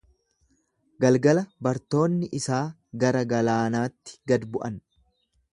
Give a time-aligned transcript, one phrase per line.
[1.05, 2.63] Galgala bartoonni isaa
[3.05, 4.85] gara galaanaatti gad bu’an.